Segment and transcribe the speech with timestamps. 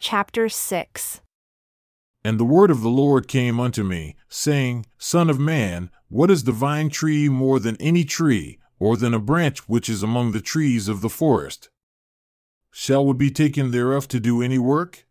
[0.00, 1.22] Chapter 6
[2.22, 6.44] And the word of the Lord came unto me, saying, Son of man, what is
[6.44, 10.40] the vine tree more than any tree, or than a branch which is among the
[10.40, 11.68] trees of the forest?
[12.70, 15.04] Shall wood be taken thereof to do any work?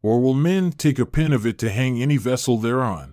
[0.00, 3.12] Or will men take a pin of it to hang any vessel thereon?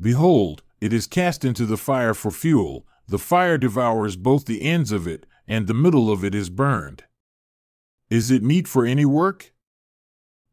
[0.00, 4.92] Behold, it is cast into the fire for fuel, the fire devours both the ends
[4.92, 7.02] of it, and the middle of it is burned.
[8.08, 9.50] Is it meet for any work?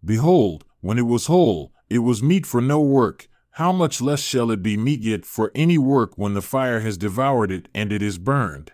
[0.04, 3.28] Behold, when it was whole, it was meet for no work.
[3.56, 6.98] How much less shall it be meet yet for any work when the fire has
[6.98, 8.72] devoured it and it is burned?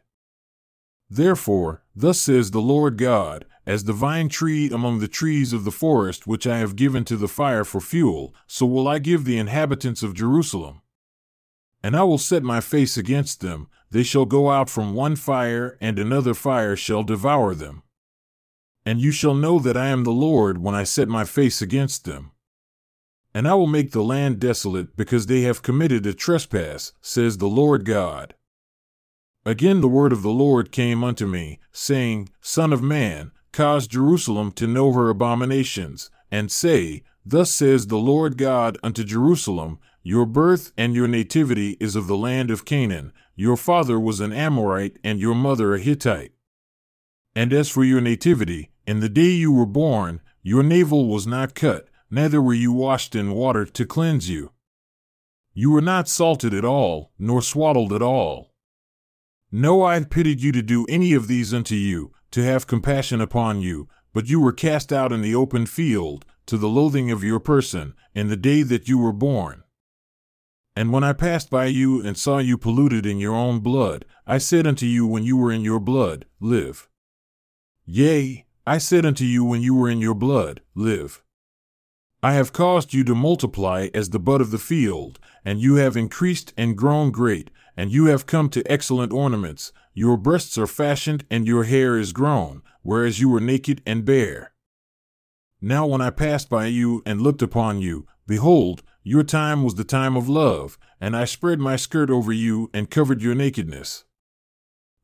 [1.10, 5.72] Therefore, thus says the Lord God, as the vine tree among the trees of the
[5.72, 9.38] forest which I have given to the fire for fuel, so will I give the
[9.38, 10.82] inhabitants of Jerusalem.
[11.84, 15.78] And I will set my face against them, they shall go out from one fire,
[15.80, 17.84] and another fire shall devour them.
[18.88, 22.06] And you shall know that I am the Lord when I set my face against
[22.06, 22.32] them.
[23.34, 27.50] And I will make the land desolate because they have committed a trespass, says the
[27.50, 28.34] Lord God.
[29.46, 34.54] Again the word of the Lord came unto me, saying, Son of man, cause Jerusalem
[34.54, 40.72] to know her abominations, and say, Thus says the Lord God unto Jerusalem, Your birth
[40.78, 45.20] and your nativity is of the land of Canaan, your father was an Amorite, and
[45.20, 46.32] your mother a Hittite.
[47.36, 51.54] And as for your nativity, in the day you were born, your navel was not
[51.54, 54.52] cut, neither were you washed in water to cleanse you.
[55.54, 58.54] You were not salted at all, nor swaddled at all.
[59.52, 63.62] No eye pitied you to do any of these unto you, to have compassion upon
[63.62, 67.42] you, but you were cast out in the open field, to the loathing of your
[67.42, 69.64] person, in the day that you were born.
[70.78, 74.38] And when I passed by you and saw you polluted in your own blood, I
[74.38, 76.88] said unto you when you were in your blood, Live.
[77.86, 81.24] Yea, I said unto you when you were in your blood, Live.
[82.22, 85.96] I have caused you to multiply as the bud of the field, and you have
[85.96, 89.72] increased and grown great, and you have come to excellent ornaments.
[89.94, 94.52] Your breasts are fashioned, and your hair is grown, whereas you were naked and bare.
[95.62, 99.86] Now, when I passed by you and looked upon you, behold, your time was the
[99.86, 104.04] time of love, and I spread my skirt over you and covered your nakedness.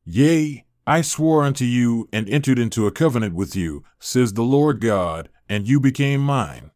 [0.04, 4.80] Yea, I swore unto you and entered into a covenant with you, says the Lord
[4.82, 6.72] God, and you became mine.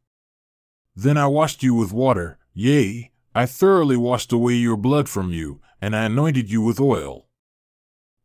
[0.97, 5.61] Then I washed you with water, yea, I thoroughly washed away your blood from you,
[5.81, 7.27] and I anointed you with oil.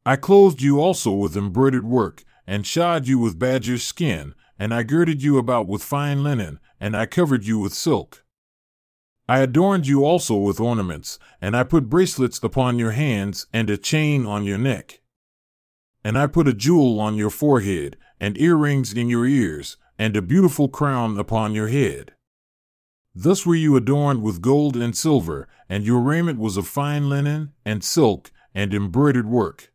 [0.06, 4.84] I clothed you also with embroidered work, and shod you with badger's skin, and I
[4.84, 8.24] girded you about with fine linen, and I covered you with silk.
[9.28, 13.78] I adorned you also with ornaments, and I put bracelets upon your hands, and a
[13.78, 15.02] chain on your neck.
[16.04, 20.22] And I put a jewel on your forehead, and earrings in your ears, and a
[20.22, 22.14] beautiful crown upon your head.
[23.16, 27.54] Thus were you adorned with gold and silver, and your raiment was of fine linen,
[27.64, 29.72] and silk, and embroidered work.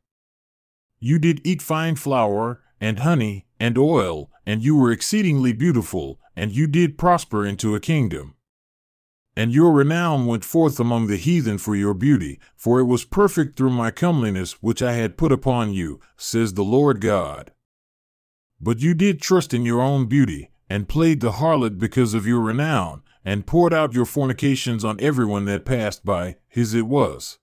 [0.98, 6.50] You did eat fine flour, and honey, and oil, and you were exceedingly beautiful, and
[6.52, 8.34] you did prosper into a kingdom.
[9.38, 13.56] And your renown went forth among the heathen for your beauty, for it was perfect
[13.56, 17.52] through my comeliness which I had put upon you, says the Lord God.
[18.60, 22.40] But you did trust in your own beauty, and played the harlot because of your
[22.40, 27.38] renown, and poured out your fornications on everyone that passed by, his it was.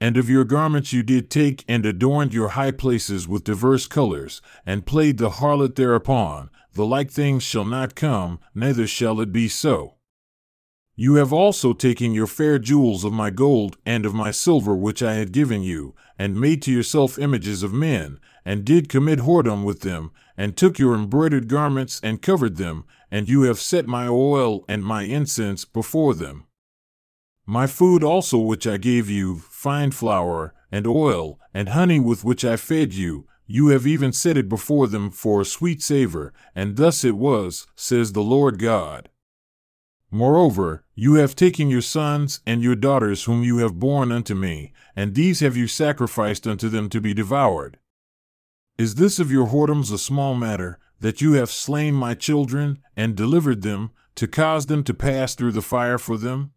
[0.00, 4.42] And of your garments you did take and adorned your high places with diverse colors,
[4.66, 6.50] and played the harlot thereupon.
[6.72, 9.97] The like things shall not come, neither shall it be so.
[11.00, 15.00] You have also taken your fair jewels of my gold and of my silver which
[15.00, 19.62] I had given you, and made to yourself images of men, and did commit whoredom
[19.62, 24.08] with them, and took your embroidered garments and covered them, and you have set my
[24.08, 26.46] oil and my incense before them.
[27.46, 32.44] My food also which I gave you, fine flour, and oil, and honey with which
[32.44, 36.74] I fed you, you have even set it before them for a sweet savor, and
[36.74, 39.10] thus it was, says the Lord God.
[40.10, 44.72] Moreover, you have taken your sons and your daughters whom you have borne unto me,
[44.96, 47.78] and these have you sacrificed unto them to be devoured.
[48.78, 53.16] Is this of your whoredoms a small matter, that you have slain my children and
[53.16, 56.52] delivered them, to cause them to pass through the fire for them?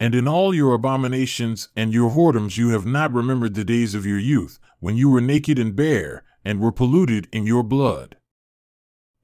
[0.00, 4.06] And in all your abominations and your whoredoms you have not remembered the days of
[4.06, 8.16] your youth, when you were naked and bare, and were polluted in your blood.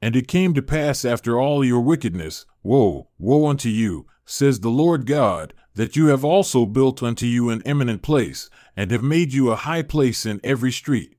[0.03, 4.69] And it came to pass after all your wickedness, Woe, woe unto you, says the
[4.69, 9.33] Lord God, that you have also built unto you an eminent place, and have made
[9.33, 11.17] you a high place in every street.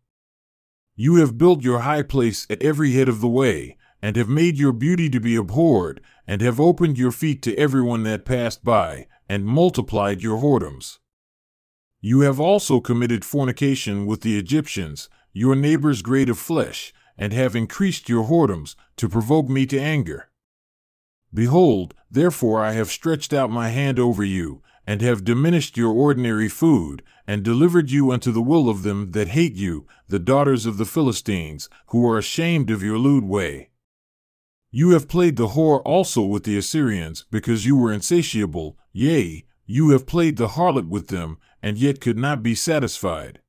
[0.96, 4.58] You have built your high place at every head of the way, and have made
[4.58, 9.08] your beauty to be abhorred, and have opened your feet to everyone that passed by,
[9.30, 11.00] and multiplied your whoredoms.
[12.02, 17.56] You have also committed fornication with the Egyptians, your neighbors great of flesh, and have
[17.56, 20.30] increased your whoredoms, to provoke me to anger.
[21.34, 26.50] Behold, therefore I have stretched out my hand over you, and have diminished your ordinary
[26.50, 30.78] food, and delivered you unto the will of them that hate you, the daughters of
[30.78, 33.70] the Philistines, who are ashamed of your lewd way.
[34.72, 39.92] You have played the whore also with the Assyrians, because you were insatiable, yea, you
[39.92, 43.40] have played the harlot with them, and yet could not be satisfied.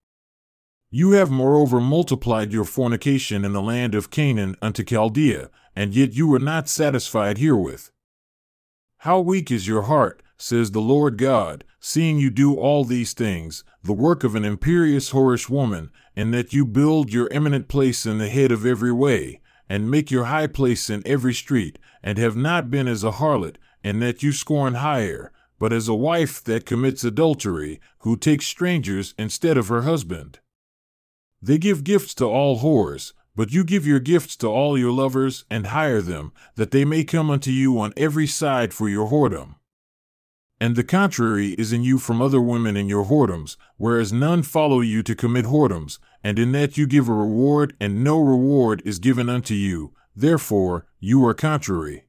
[0.96, 6.12] You have moreover multiplied your fornication in the land of Canaan unto Chaldea, and yet
[6.12, 7.90] you were not satisfied herewith.
[8.98, 13.64] How weak is your heart, says the Lord God, seeing you do all these things,
[13.82, 18.18] the work of an imperious whorish woman, and that you build your eminent place in
[18.18, 22.36] the head of every way, and make your high place in every street, and have
[22.36, 26.64] not been as a harlot, and that you scorn hire, but as a wife that
[26.64, 30.38] commits adultery, who takes strangers instead of her husband.
[31.44, 35.44] They give gifts to all whores, but you give your gifts to all your lovers,
[35.50, 39.56] and hire them, that they may come unto you on every side for your whoredom.
[40.58, 44.80] And the contrary is in you from other women in your whoredoms, whereas none follow
[44.80, 48.98] you to commit whoredoms, and in that you give a reward, and no reward is
[48.98, 52.06] given unto you, therefore you are contrary.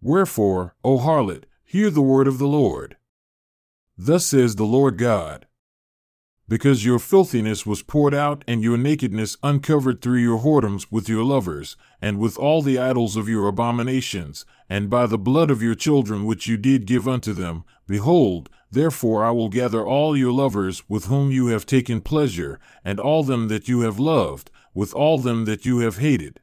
[0.00, 2.96] Wherefore, O harlot, Hear the word of the Lord.
[3.98, 5.46] Thus says the Lord God
[6.52, 11.24] Because your filthiness was poured out, and your nakedness uncovered through your whoredoms with your
[11.24, 15.74] lovers, and with all the idols of your abominations, and by the blood of your
[15.74, 20.86] children which you did give unto them, behold, therefore I will gather all your lovers
[20.90, 25.16] with whom you have taken pleasure, and all them that you have loved, with all
[25.16, 26.40] them that you have hated.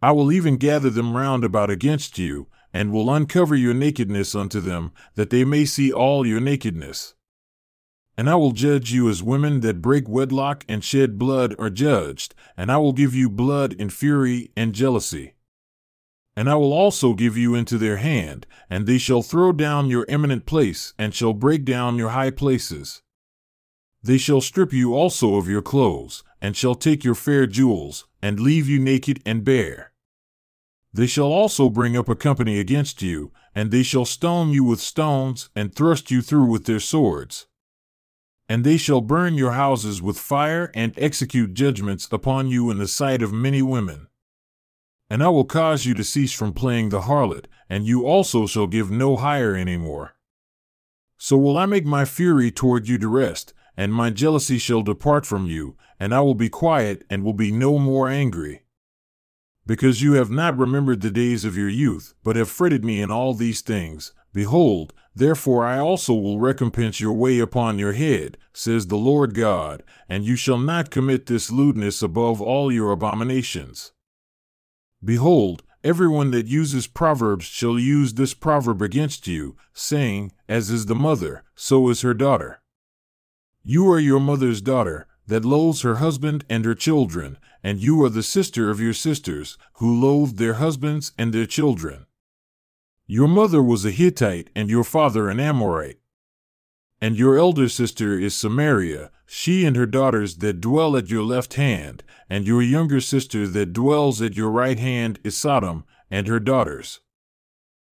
[0.00, 4.60] I will even gather them round about against you, and will uncover your nakedness unto
[4.60, 7.14] them, that they may see all your nakedness.
[8.20, 12.34] And I will judge you as women that break wedlock and shed blood are judged,
[12.54, 15.36] and I will give you blood in fury and jealousy.
[16.36, 20.04] And I will also give you into their hand, and they shall throw down your
[20.06, 23.00] eminent place, and shall break down your high places.
[24.02, 28.38] They shall strip you also of your clothes, and shall take your fair jewels, and
[28.38, 29.92] leave you naked and bare.
[30.92, 34.78] They shall also bring up a company against you, and they shall stone you with
[34.78, 37.46] stones, and thrust you through with their swords.
[38.50, 42.86] And they shall burn your houses with fire, and execute judgments upon you in the
[42.86, 44.08] sight of many women.
[45.08, 48.66] And I will cause you to cease from playing the harlot, and you also shall
[48.66, 50.16] give no hire any more.
[51.16, 55.24] So will I make my fury toward you to rest, and my jealousy shall depart
[55.24, 58.64] from you, and I will be quiet, and will be no more angry
[59.70, 63.08] because you have not remembered the days of your youth, but have fretted me in
[63.08, 64.12] all these things.
[64.32, 69.82] Behold, therefore I also will recompense your way upon your head, says the Lord God,
[70.08, 73.92] and you shall not commit this lewdness above all your abominations.
[75.02, 80.94] Behold, everyone that uses proverbs shall use this proverb against you, saying, As is the
[80.94, 82.60] mother, so is her daughter.
[83.62, 88.08] You are your mother's daughter, that loathes her husband and her children, and you are
[88.08, 92.06] the sister of your sisters, who loathed their husbands and their children.
[93.12, 95.98] Your mother was a Hittite, and your father an Amorite.
[97.00, 101.54] And your elder sister is Samaria, she and her daughters that dwell at your left
[101.54, 106.38] hand, and your younger sister that dwells at your right hand is Sodom, and her
[106.38, 107.00] daughters.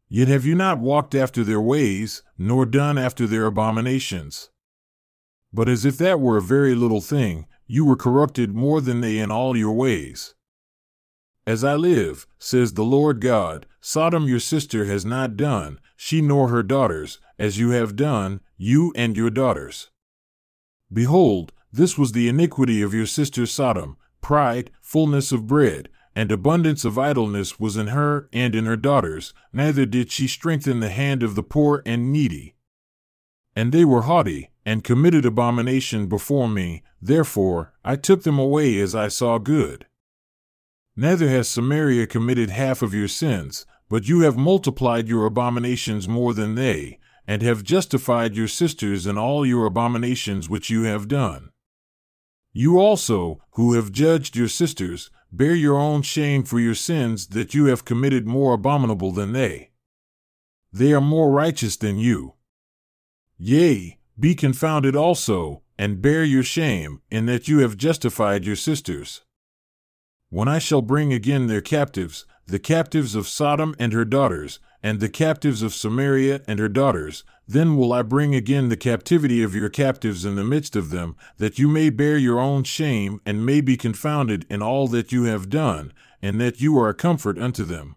[0.07, 4.51] Yet have you not walked after their ways, nor done after their abominations.
[5.51, 9.17] But as if that were a very little thing, you were corrupted more than they
[9.17, 10.35] in all your ways.
[11.47, 16.49] As I live, says the Lord God, Sodom your sister has not done, she nor
[16.49, 19.89] her daughters, as you have done, you and your daughters.
[20.91, 26.83] Behold, this was the iniquity of your sister Sodom pride, fullness of bread, and abundance
[26.83, 31.23] of idleness was in her and in her daughters, neither did she strengthen the hand
[31.23, 32.55] of the poor and needy.
[33.55, 38.93] And they were haughty, and committed abomination before me, therefore I took them away as
[38.93, 39.85] I saw good.
[40.99, 46.33] Neither has Samaria committed half of your sins, but you have multiplied your abominations more
[46.33, 51.51] than they, and have justified your sisters in all your abominations which you have done.
[52.51, 57.53] You also, who have judged your sisters, bear your own shame for your sins that
[57.53, 59.69] you have committed more abominable than they.
[60.73, 62.33] They are more righteous than you.
[63.37, 69.21] Yea, be confounded also, and bear your shame, in that you have justified your sisters.
[70.29, 74.99] When I shall bring again their captives, the captives of Sodom and her daughters, and
[74.99, 79.55] the captives of Samaria and her daughters, then will I bring again the captivity of
[79.55, 83.45] your captives in the midst of them, that you may bear your own shame, and
[83.45, 87.37] may be confounded in all that you have done, and that you are a comfort
[87.37, 87.96] unto them.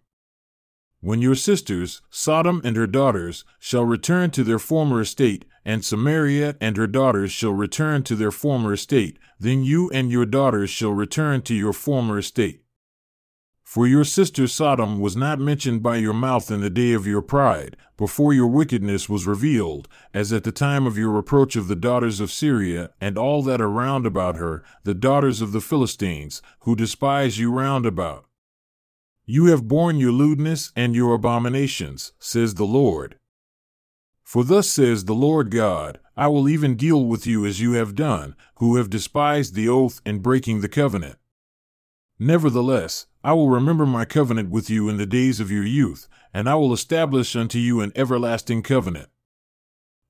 [1.02, 6.56] When your sisters, Sodom and her daughters, shall return to their former estate, and Samaria
[6.60, 10.92] and her daughters shall return to their former estate, then you and your daughters shall
[10.92, 12.64] return to your former estate.
[13.62, 17.22] For your sister Sodom was not mentioned by your mouth in the day of your
[17.22, 21.76] pride, before your wickedness was revealed, as at the time of your reproach of the
[21.76, 26.42] daughters of Syria, and all that are round about her, the daughters of the Philistines,
[26.60, 28.26] who despise you round about.
[29.32, 33.14] You have borne your lewdness and your abominations, says the Lord.
[34.24, 37.94] For thus says the Lord God, I will even deal with you as you have
[37.94, 41.16] done, who have despised the oath and breaking the covenant.
[42.18, 46.48] Nevertheless, I will remember my covenant with you in the days of your youth, and
[46.48, 49.10] I will establish unto you an everlasting covenant.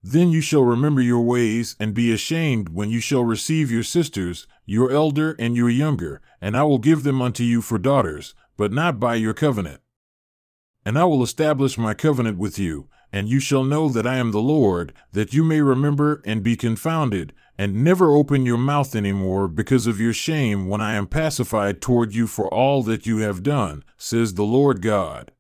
[0.03, 4.47] Then you shall remember your ways and be ashamed when you shall receive your sisters,
[4.65, 8.73] your elder and your younger, and I will give them unto you for daughters, but
[8.73, 9.81] not by your covenant.
[10.85, 14.33] And I will establish my covenant with you, and you shall know that I am
[14.33, 19.13] the Lord, that you may remember and be confounded, and never open your mouth any
[19.13, 23.17] more because of your shame when I am pacified toward you for all that you
[23.21, 25.33] have done, says the Lord God.